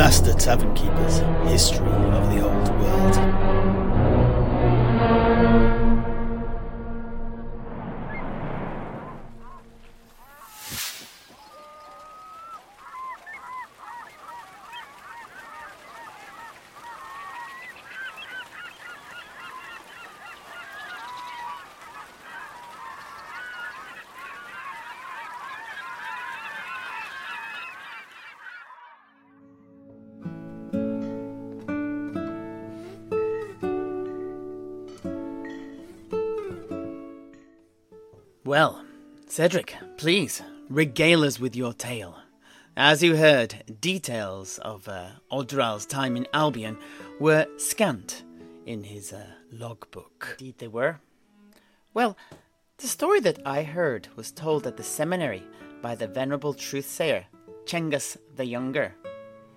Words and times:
Master 0.00 0.32
Tavern 0.32 0.74
Keeper's 0.74 1.18
History 1.50 1.86
of 1.86 2.30
the 2.30 2.40
Old 2.42 2.68
World. 2.80 3.49
Well, 38.50 38.84
Sedrik, 39.28 39.74
please, 39.96 40.42
regale 40.68 41.22
us 41.22 41.38
with 41.38 41.54
your 41.54 41.72
tale. 41.72 42.16
As 42.76 43.00
you 43.00 43.14
heard, 43.14 43.62
details 43.80 44.58
of 44.58 44.88
uh, 44.88 45.10
Odrall's 45.30 45.86
time 45.86 46.16
in 46.16 46.26
Albion 46.34 46.76
were 47.20 47.46
scant 47.58 48.24
in 48.66 48.82
his 48.82 49.12
uh, 49.12 49.24
logbook. 49.52 50.34
Indeed, 50.40 50.58
they 50.58 50.66
were. 50.66 50.98
Well, 51.94 52.16
the 52.78 52.88
story 52.88 53.20
that 53.20 53.38
I 53.46 53.62
heard 53.62 54.08
was 54.16 54.32
told 54.32 54.66
at 54.66 54.76
the 54.76 54.82
seminary 54.82 55.44
by 55.80 55.94
the 55.94 56.08
venerable 56.08 56.52
truthsayer, 56.52 57.26
Chengus 57.66 58.16
the 58.34 58.46
Younger. 58.46 58.96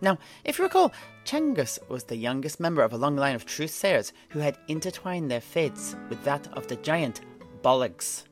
Now, 0.00 0.16
if 0.44 0.58
you 0.58 0.64
recall, 0.64 0.92
Chengus 1.24 1.80
was 1.88 2.04
the 2.04 2.14
youngest 2.14 2.60
member 2.60 2.82
of 2.82 2.92
a 2.92 2.98
long 2.98 3.16
line 3.16 3.34
of 3.34 3.46
truthsayers 3.46 4.12
who 4.28 4.38
had 4.38 4.58
intertwined 4.68 5.28
their 5.28 5.40
fates 5.40 5.96
with 6.08 6.22
that 6.22 6.46
of 6.52 6.68
the 6.68 6.76
giant 6.76 7.22
Bollegs. 7.64 8.22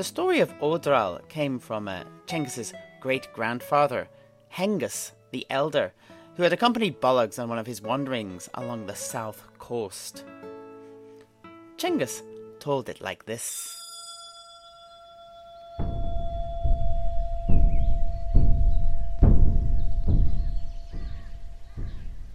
The 0.00 0.04
story 0.04 0.40
of 0.40 0.58
Odrall 0.60 1.20
came 1.28 1.58
from 1.58 1.86
uh, 1.86 2.04
great 3.02 3.30
grandfather, 3.34 4.08
Hengus 4.48 5.12
the 5.30 5.46
Elder, 5.50 5.92
who 6.36 6.42
had 6.42 6.54
accompanied 6.54 7.02
Bollegs 7.02 7.38
on 7.38 7.50
one 7.50 7.58
of 7.58 7.66
his 7.66 7.82
wanderings 7.82 8.48
along 8.54 8.86
the 8.86 8.94
south 8.94 9.42
coast. 9.58 10.24
Chengus 11.76 12.22
told 12.60 12.88
it 12.88 13.02
like 13.02 13.26
this. 13.26 13.76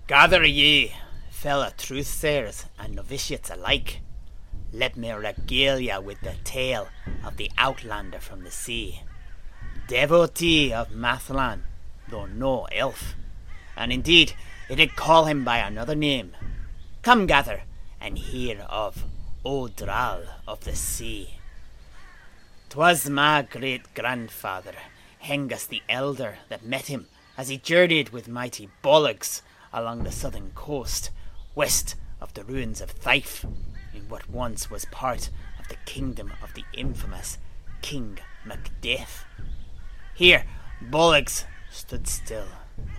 Gather 0.05 0.45
ye, 0.45 0.93
fellow 1.31 1.71
truthsayers 1.75 2.65
and 2.77 2.93
novitiates 2.93 3.49
alike. 3.49 4.01
Let 4.77 4.97
me 4.97 5.09
regale 5.09 5.79
you 5.79 6.01
with 6.01 6.19
the 6.19 6.35
tale 6.43 6.89
of 7.23 7.37
the 7.37 7.49
outlander 7.57 8.19
from 8.19 8.43
the 8.43 8.51
sea, 8.51 9.03
devotee 9.87 10.73
of 10.73 10.91
Mathlann, 10.91 11.63
though 12.09 12.25
no 12.25 12.65
elf, 12.73 13.15
and 13.77 13.93
indeed 13.93 14.33
it 14.69 14.75
did 14.75 14.97
call 14.97 15.27
him 15.27 15.45
by 15.45 15.59
another 15.59 15.95
name. 15.95 16.35
Come 17.03 17.25
gather 17.25 17.61
and 18.01 18.17
hear 18.17 18.65
of 18.69 19.05
Odrall 19.45 20.25
of 20.45 20.65
the 20.65 20.75
sea. 20.75 21.39
'Twas 22.67 23.09
my 23.09 23.43
great 23.43 23.93
grandfather, 23.93 24.75
Hengus 25.19 25.67
the 25.67 25.83
Elder, 25.87 26.39
that 26.49 26.65
met 26.65 26.87
him 26.87 27.07
as 27.37 27.47
he 27.47 27.57
journeyed 27.57 28.09
with 28.09 28.27
mighty 28.27 28.67
Bollegs 28.83 29.41
along 29.71 30.03
the 30.03 30.11
southern 30.11 30.51
coast, 30.51 31.11
west 31.55 31.95
of 32.19 32.33
the 32.33 32.43
ruins 32.43 32.81
of 32.81 32.91
Thyfe, 32.91 33.45
in 33.95 34.09
what 34.09 34.29
once 34.29 34.69
was 34.69 34.85
part 34.85 35.29
of 35.59 35.67
the 35.67 35.77
kingdom 35.85 36.33
of 36.43 36.53
the 36.53 36.63
infamous 36.73 37.37
King 37.81 38.19
Macduff. 38.45 39.25
Here, 40.13 40.45
Bollegs 40.81 41.45
stood 41.71 42.07
still 42.07 42.47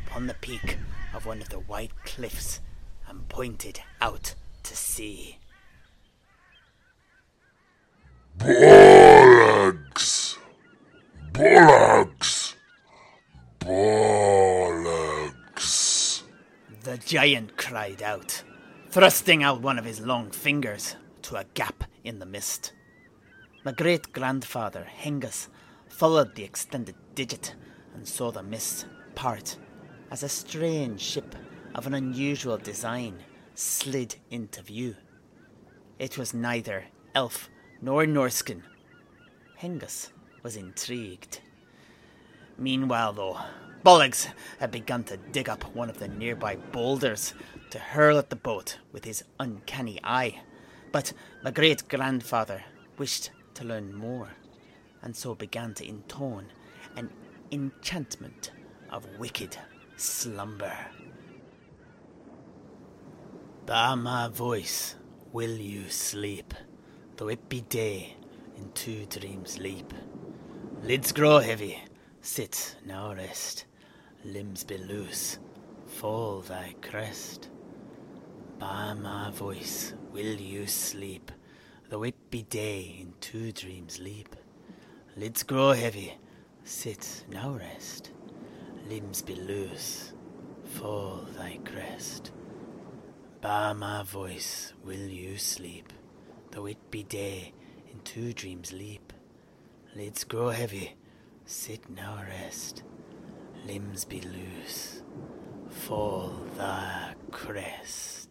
upon 0.07 0.27
the 0.27 0.34
peak 0.34 0.79
of 1.15 1.27
one 1.27 1.41
of 1.41 1.49
the 1.49 1.61
white 1.61 1.93
cliffs 2.05 2.61
and 3.09 3.29
pointed 3.29 3.81
out 4.01 4.34
to 4.62 4.77
sea. 4.77 5.39
Bullocks! 8.39 10.37
Bullocks! 11.33 12.55
Bullocks! 13.59 14.97
The 16.83 16.99
giant 16.99 17.57
cried 17.57 18.03
out, 18.03 18.43
thrusting 18.91 19.43
out 19.43 19.61
one 19.61 19.79
of 19.79 19.85
his 19.85 20.01
long 20.01 20.31
fingers 20.31 20.97
to 21.23 21.37
a 21.37 21.45
gap 21.55 21.85
in 22.05 22.19
the 22.19 22.27
mist. 22.27 22.73
My 23.65 23.73
great 23.73 24.13
grandfather, 24.13 24.87
Hengus, 25.03 25.49
followed 25.89 26.35
the 26.35 26.45
extended 26.45 26.95
digit 27.15 27.55
and 27.95 28.07
saw 28.07 28.31
the 28.31 28.43
mist 28.43 28.87
part 29.15 29.57
as 30.11 30.23
a 30.23 30.29
strange 30.29 31.01
ship 31.01 31.35
of 31.75 31.87
an 31.87 31.95
unusual 31.95 32.59
design 32.59 33.19
slid 33.55 34.17
into 34.31 34.63
view. 34.63 34.95
It 35.99 36.17
was 36.17 36.33
neither 36.33 36.85
elf 37.15 37.49
nor 37.81 38.05
Norscan. 38.05 38.63
Hengus 39.61 40.11
was 40.43 40.57
intrigued. 40.57 41.41
Meanwhile, 42.59 43.13
though, 43.15 43.39
Bollegs 43.87 44.27
had 44.59 44.73
begun 44.73 45.05
to 45.05 45.17
dig 45.17 45.49
up 45.49 45.63
one 45.73 45.89
of 45.89 46.01
the 46.01 46.09
nearby 46.09 46.57
boulders 46.57 47.35
to 47.71 47.79
hurl 47.79 48.19
at 48.19 48.31
the 48.31 48.35
boat 48.35 48.79
with 48.91 49.05
his 49.05 49.23
uncanny 49.39 50.01
eye. 50.03 50.41
But 50.91 51.13
my 51.45 51.53
great 51.53 51.89
grandfather 51.89 52.65
wished 52.99 53.31
to 53.55 53.65
learn 53.65 53.95
more, 53.95 54.31
and 55.03 55.15
so 55.15 55.37
began 55.37 55.73
to 55.75 55.87
intone 55.87 56.47
an 56.97 57.11
enchantment 57.53 58.51
of 58.91 59.07
wicked 59.21 59.57
slumber. 59.97 60.77
By 63.67 63.95
my 63.95 64.27
voice 64.27 64.97
will 65.33 65.57
you 65.57 65.89
sleep, 65.91 66.55
though 67.19 67.29
it 67.29 67.49
be 67.49 67.61
day, 67.61 68.17
in 68.57 68.73
two 68.73 69.07
dreams 69.07 69.61
leap. 69.61 69.95
Lids 70.83 71.13
grow 71.13 71.39
heavy, 71.39 71.85
sit 72.21 72.75
now 72.85 73.15
rest, 73.15 73.65
limbs 74.27 74.65
be 74.65 74.77
loose, 74.77 75.39
fall 75.87 76.41
thy 76.41 76.75
crest. 76.83 77.49
By 78.59 78.93
my 78.95 79.31
voice 79.31 79.95
will 80.13 80.41
you 80.41 80.67
sleep, 80.67 81.31
though 81.89 82.03
it 82.03 82.17
be 82.31 82.43
day, 82.43 82.97
in 83.01 83.15
two 83.21 83.53
dreams 83.53 84.01
leap. 84.01 84.35
Lids 85.17 85.45
grow 85.45 85.71
heavy, 85.71 86.19
sit 86.65 87.25
now 87.31 87.53
rest, 87.53 88.11
limbs 88.89 89.23
be 89.23 89.37
loose, 89.37 90.13
fall 90.65 91.25
thy 91.39 91.59
crest. 91.65 92.33
By 93.41 93.75
my 93.75 94.03
voice 94.03 94.73
will 94.85 95.09
you 95.09 95.39
sleep, 95.39 95.93
though 96.51 96.67
it 96.67 96.91
be 96.91 97.05
day, 97.05 97.53
in 97.93 98.01
two 98.01 98.33
dreams 98.33 98.73
leap. 98.73 99.13
Lids 99.95 100.25
grow 100.25 100.49
heavy, 100.49 100.97
sit 101.45 101.89
now 101.89 102.25
rest, 102.29 102.83
limbs 103.66 104.04
be 104.04 104.21
loose, 104.21 105.03
fall 105.69 106.32
thy 106.56 107.15
crest. 107.31 108.28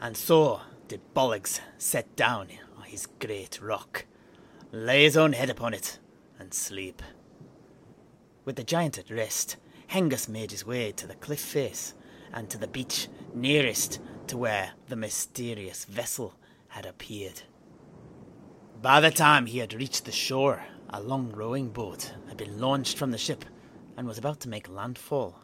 And 0.00 0.16
so 0.16 0.60
did 0.88 1.00
Bollegs 1.14 1.60
set 1.78 2.16
down 2.16 2.48
on 2.76 2.84
his 2.84 3.06
great 3.20 3.60
rock, 3.62 4.06
lay 4.72 5.04
his 5.04 5.16
own 5.16 5.32
head 5.32 5.50
upon 5.50 5.72
it, 5.72 5.98
and 6.38 6.52
sleep. 6.52 7.02
With 8.44 8.56
the 8.56 8.64
giant 8.64 8.98
at 8.98 9.10
rest, 9.10 9.56
Hengus 9.88 10.28
made 10.28 10.50
his 10.50 10.66
way 10.66 10.92
to 10.92 11.06
the 11.06 11.14
cliff 11.14 11.40
face 11.40 11.94
and 12.32 12.50
to 12.50 12.58
the 12.58 12.68
beach 12.68 13.08
nearest 13.34 14.00
to 14.26 14.36
where 14.36 14.72
the 14.88 14.96
mysterious 14.96 15.84
vessel 15.84 16.34
had 16.68 16.86
appeared. 16.86 17.42
By 18.82 19.00
the 19.00 19.10
time 19.10 19.46
he 19.46 19.58
had 19.58 19.72
reached 19.72 20.04
the 20.04 20.12
shore, 20.12 20.62
a 20.96 21.00
long 21.00 21.30
rowing 21.32 21.68
boat 21.68 22.14
had 22.26 22.38
been 22.38 22.58
launched 22.58 22.96
from 22.96 23.10
the 23.10 23.18
ship 23.18 23.44
and 23.98 24.08
was 24.08 24.16
about 24.16 24.40
to 24.40 24.48
make 24.48 24.66
landfall. 24.66 25.38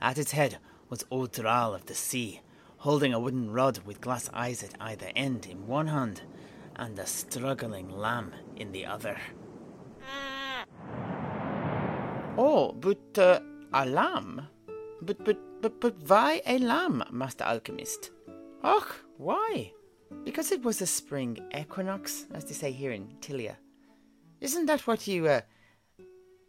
At 0.00 0.18
its 0.18 0.32
head 0.32 0.58
was 0.88 1.04
Odrall 1.04 1.72
of 1.72 1.86
the 1.86 1.94
sea, 1.94 2.40
holding 2.78 3.14
a 3.14 3.20
wooden 3.20 3.52
rod 3.52 3.78
with 3.86 4.00
glass 4.00 4.28
eyes 4.34 4.64
at 4.64 4.74
either 4.80 5.12
end 5.14 5.46
in 5.46 5.68
one 5.68 5.86
hand 5.86 6.22
and 6.74 6.98
a 6.98 7.06
struggling 7.06 7.90
lamb 7.90 8.32
in 8.56 8.72
the 8.72 8.84
other. 8.84 9.16
Oh, 12.36 12.72
but 12.72 13.18
uh, 13.18 13.38
a 13.72 13.86
lamb? 13.86 14.48
But, 15.00 15.24
but, 15.24 15.38
but, 15.62 15.80
but 15.80 15.94
why 16.08 16.42
a 16.44 16.58
lamb, 16.58 17.04
Master 17.12 17.44
Alchemist? 17.44 18.10
Och, 18.64 18.96
why? 19.16 19.72
Because 20.24 20.50
it 20.50 20.64
was 20.64 20.80
the 20.80 20.86
spring 20.88 21.38
equinox, 21.56 22.26
as 22.34 22.46
they 22.46 22.54
say 22.54 22.72
here 22.72 22.90
in 22.90 23.06
Tilea. 23.20 23.54
Isn't 24.42 24.66
that 24.66 24.88
what 24.88 25.06
you, 25.06 25.28
uh, 25.28 25.42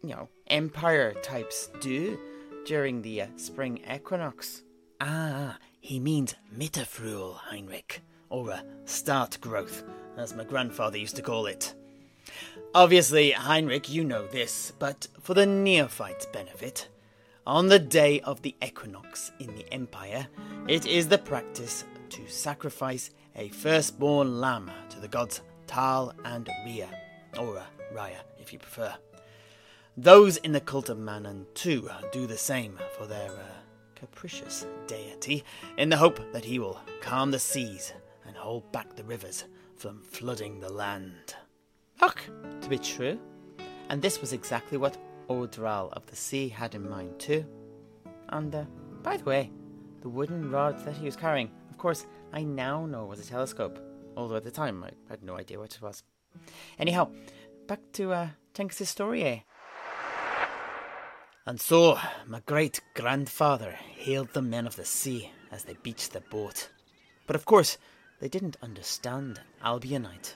you 0.02 0.10
know, 0.10 0.28
empire 0.48 1.14
types 1.22 1.70
do 1.80 2.18
during 2.66 3.02
the 3.02 3.22
uh, 3.22 3.26
spring 3.36 3.80
equinox. 3.88 4.64
Ah, 5.00 5.58
he 5.80 6.00
means 6.00 6.34
Mitterfruhl, 6.52 7.36
Heinrich, 7.36 8.02
or 8.30 8.50
a 8.50 8.64
start 8.84 9.40
growth, 9.40 9.84
as 10.16 10.34
my 10.34 10.42
grandfather 10.42 10.98
used 10.98 11.14
to 11.14 11.22
call 11.22 11.46
it. 11.46 11.72
Obviously, 12.74 13.30
Heinrich, 13.30 13.88
you 13.88 14.02
know 14.02 14.26
this, 14.26 14.72
but 14.80 15.06
for 15.20 15.34
the 15.34 15.46
neophyte's 15.46 16.26
benefit, 16.26 16.88
on 17.46 17.68
the 17.68 17.78
day 17.78 18.20
of 18.22 18.42
the 18.42 18.56
equinox 18.60 19.30
in 19.38 19.54
the 19.54 19.72
Empire, 19.72 20.26
it 20.66 20.84
is 20.84 21.06
the 21.06 21.18
practice 21.18 21.84
to 22.08 22.26
sacrifice 22.26 23.10
a 23.36 23.50
firstborn 23.50 24.40
lamb 24.40 24.68
to 24.88 24.98
the 24.98 25.06
gods 25.06 25.42
Taal 25.68 26.12
and 26.24 26.48
Rhea, 26.66 26.88
or 27.38 27.58
uh, 27.58 27.64
Raya 27.94 28.20
if 28.38 28.52
you 28.52 28.58
prefer. 28.58 28.94
Those 29.96 30.38
in 30.38 30.52
the 30.52 30.60
cult 30.60 30.88
of 30.88 30.98
Manann 30.98 31.46
too 31.54 31.88
do 32.12 32.26
the 32.26 32.36
same 32.36 32.78
for 32.98 33.06
their 33.06 33.30
uh, 33.30 33.54
capricious 33.94 34.66
deity, 34.86 35.44
in 35.78 35.88
the 35.88 35.96
hope 35.96 36.20
that 36.32 36.44
he 36.44 36.58
will 36.58 36.80
calm 37.00 37.30
the 37.30 37.38
seas 37.38 37.92
and 38.26 38.36
hold 38.36 38.70
back 38.72 38.94
the 38.96 39.04
rivers 39.04 39.44
from 39.76 40.02
flooding 40.02 40.60
the 40.60 40.72
land. 40.72 41.36
Ach, 42.02 42.16
to 42.60 42.68
be 42.68 42.78
true. 42.78 43.18
And 43.88 44.02
this 44.02 44.20
was 44.20 44.32
exactly 44.32 44.78
what 44.78 44.98
Odrall 45.28 45.92
of 45.92 46.06
the 46.06 46.16
Sea 46.16 46.48
had 46.48 46.74
in 46.74 46.88
mind 46.88 47.18
too. 47.18 47.46
And, 48.30 48.54
uh, 48.54 48.64
by 49.02 49.16
the 49.16 49.24
way, 49.24 49.50
the 50.00 50.08
wooden 50.08 50.50
rod 50.50 50.84
that 50.84 50.96
he 50.96 51.04
was 51.04 51.16
carrying, 51.16 51.50
of 51.70 51.78
course, 51.78 52.06
I 52.32 52.42
now 52.42 52.84
know 52.86 53.04
was 53.06 53.20
a 53.20 53.24
telescope, 53.24 53.78
although 54.16 54.36
at 54.36 54.44
the 54.44 54.50
time 54.50 54.82
I 54.84 54.90
had 55.08 55.22
no 55.22 55.38
idea 55.38 55.58
what 55.58 55.74
it 55.74 55.82
was. 55.82 56.02
Anyhow, 56.78 57.10
back 57.66 57.80
to 57.92 58.12
uh, 58.12 58.28
Chengus' 58.54 58.88
story, 58.88 59.24
eh? 59.24 59.40
And 61.46 61.60
so, 61.60 61.98
my 62.26 62.40
great 62.46 62.80
grandfather 62.94 63.72
hailed 63.72 64.32
the 64.32 64.42
men 64.42 64.66
of 64.66 64.76
the 64.76 64.84
sea 64.84 65.30
as 65.50 65.64
they 65.64 65.76
beached 65.82 66.12
the 66.12 66.20
boat. 66.20 66.70
But 67.26 67.36
of 67.36 67.44
course, 67.44 67.78
they 68.20 68.28
didn't 68.28 68.56
understand 68.62 69.40
Albionite, 69.64 70.34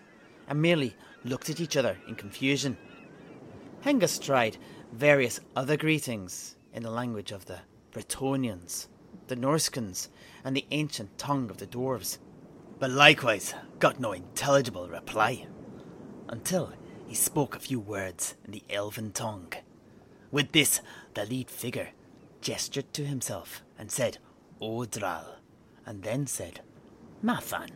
and 0.48 0.60
merely 0.60 0.94
looked 1.24 1.50
at 1.50 1.60
each 1.60 1.76
other 1.76 1.98
in 2.06 2.14
confusion. 2.14 2.76
Hengus 3.84 4.18
tried 4.18 4.58
various 4.92 5.40
other 5.54 5.76
greetings 5.76 6.56
in 6.72 6.82
the 6.82 6.90
language 6.90 7.32
of 7.32 7.44
the 7.46 7.58
Bretonnians, 7.92 8.88
the 9.28 9.36
Norscans, 9.36 10.08
and 10.44 10.56
the 10.56 10.66
ancient 10.70 11.16
tongue 11.18 11.50
of 11.50 11.58
the 11.58 11.66
dwarves, 11.66 12.18
but 12.78 12.90
likewise 12.90 13.54
got 13.78 14.00
no 14.00 14.12
intelligible 14.12 14.88
reply, 14.88 15.46
until 16.28 16.72
he 17.08 17.14
spoke 17.14 17.56
a 17.56 17.60
few 17.60 17.80
words 17.80 18.34
in 18.44 18.52
the 18.52 18.62
elven 18.68 19.10
tongue. 19.12 19.52
With 20.30 20.52
this, 20.52 20.82
the 21.14 21.24
lead 21.24 21.50
figure 21.50 21.88
gestured 22.42 22.92
to 22.92 23.04
himself 23.04 23.62
and 23.78 23.90
said, 23.90 24.18
Odrall, 24.60 25.36
and 25.86 26.02
then 26.02 26.26
said, 26.26 26.60
Mathan, 27.24 27.70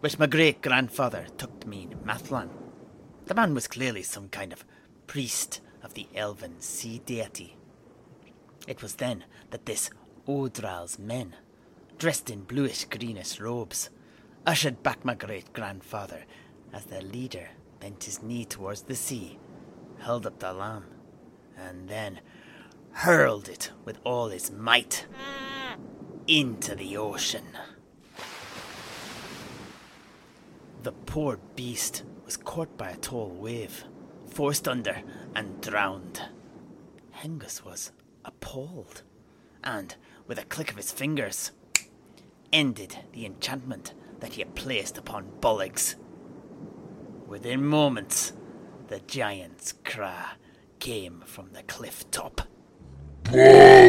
which 0.00 0.18
my 0.18 0.26
great 0.26 0.60
grandfather 0.60 1.26
took 1.38 1.60
to 1.60 1.68
mean 1.68 1.96
Mathlann. 2.04 2.50
The 3.26 3.34
man 3.34 3.54
was 3.54 3.66
clearly 3.66 4.02
some 4.02 4.28
kind 4.28 4.52
of 4.52 4.64
priest 5.06 5.60
of 5.82 5.94
the 5.94 6.06
elven 6.14 6.60
sea 6.60 7.00
deity. 7.04 7.56
It 8.68 8.82
was 8.82 8.96
then 8.96 9.24
that 9.50 9.64
this 9.64 9.88
Odrall's 10.28 10.98
men, 10.98 11.34
dressed 11.98 12.28
in 12.28 12.42
bluish 12.42 12.84
greenish 12.84 13.40
robes, 13.40 13.88
ushered 14.46 14.82
back 14.82 15.02
my 15.04 15.14
great 15.14 15.52
grandfather 15.54 16.24
as 16.72 16.84
their 16.84 17.02
leader 17.02 17.48
bent 17.80 18.04
his 18.04 18.22
knee 18.22 18.44
towards 18.44 18.82
the 18.82 18.94
sea, 18.94 19.38
held 19.98 20.26
up 20.26 20.38
the 20.38 20.52
lamb, 20.52 20.84
and 21.56 21.88
then 21.88 22.20
hurled 22.92 23.48
it 23.48 23.70
with 23.84 23.98
all 24.04 24.28
his 24.28 24.50
might 24.50 25.06
into 26.26 26.74
the 26.74 26.96
ocean. 26.96 27.44
The 30.82 30.92
poor 30.92 31.38
beast 31.56 32.04
was 32.24 32.36
caught 32.36 32.76
by 32.78 32.90
a 32.90 32.96
tall 32.96 33.30
wave, 33.30 33.84
forced 34.28 34.68
under, 34.68 35.02
and 35.34 35.60
drowned. 35.60 36.22
Hengus 37.10 37.64
was 37.64 37.92
appalled, 38.24 39.02
and, 39.62 39.94
with 40.26 40.38
a 40.38 40.44
click 40.44 40.70
of 40.70 40.76
his 40.76 40.92
fingers, 40.92 41.52
ended 42.52 42.96
the 43.12 43.26
enchantment 43.26 43.94
that 44.20 44.34
he 44.34 44.40
had 44.40 44.54
placed 44.54 44.96
upon 44.96 45.32
Bollegs. 45.40 45.96
Within 47.30 47.64
moments, 47.64 48.34
the 48.88 48.98
giant's 49.06 49.72
cry 49.84 50.32
came 50.80 51.22
from 51.24 51.52
the 51.52 51.62
cliff 51.62 52.10
top. 52.10 52.40
Bollocks. 53.22 53.86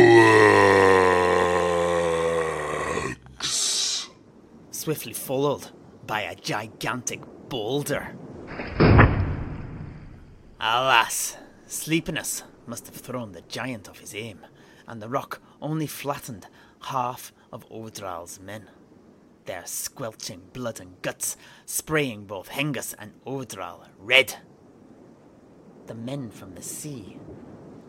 swiftly 4.69 5.13
followed 5.13 5.71
by 6.05 6.21
a 6.21 6.35
gigantic 6.35 7.21
boulder. 7.49 8.15
Alas, 10.59 11.35
sleepiness 11.65 12.44
must 12.67 12.85
have 12.85 12.95
thrown 12.95 13.31
the 13.31 13.41
giant 13.41 13.89
off 13.89 14.01
his 14.01 14.13
aim, 14.13 14.45
and 14.87 15.01
the 15.01 15.09
rock 15.09 15.41
only 15.63 15.87
flattened 15.87 16.45
half 16.81 17.33
of 17.51 17.65
Odrall's 17.71 18.39
men. 18.39 18.69
Their 19.51 19.65
squelching 19.65 20.44
blood 20.53 20.80
and 20.80 21.01
guts 21.01 21.36
spraying 21.65 22.24
both 22.24 22.48
Hengus 22.48 22.95
and 22.98 23.12
Odrall 23.27 23.86
red. 24.00 24.33
The 25.88 25.94
men 25.94 26.31
from 26.31 26.56
the 26.56 26.62
sea 26.62 27.18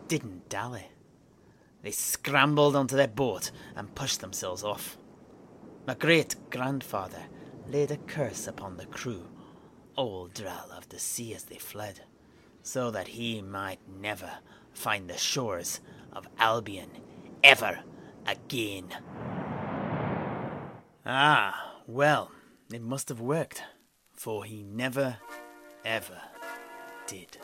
didn't 0.09 0.49
dally. 0.49 0.89
They 1.81 1.91
scrambled 1.91 2.75
onto 2.75 2.97
their 2.97 3.07
boat 3.07 3.51
and 3.77 3.95
pushed 3.95 4.19
themselves 4.19 4.61
off. 4.61 4.97
My 5.87 5.93
great 5.93 6.35
grandfather 6.49 7.23
laid 7.69 7.91
a 7.91 7.97
curse 7.97 8.45
upon 8.45 8.75
the 8.75 8.87
crew, 8.87 9.29
Odrall 9.97 10.69
of 10.69 10.89
the 10.89 10.99
sea, 10.99 11.33
as 11.33 11.45
they 11.45 11.59
fled, 11.59 12.01
so 12.61 12.91
that 12.91 13.07
he 13.07 13.41
might 13.41 13.79
never 13.87 14.31
find 14.73 15.09
the 15.09 15.15
shores 15.15 15.79
of 16.11 16.27
Albion 16.37 16.89
ever 17.41 17.79
again. 18.27 18.93
Ah, 21.05 21.81
well, 21.85 22.31
it 22.71 22.81
must 22.81 23.09
have 23.09 23.19
worked, 23.19 23.61
for 24.13 24.45
he 24.45 24.63
never, 24.63 25.17
ever 25.83 26.21
did. 27.07 27.37